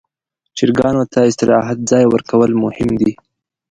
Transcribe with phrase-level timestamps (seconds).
[0.57, 3.11] چرګانو ته د استراحت ځای ورکول مهم دي.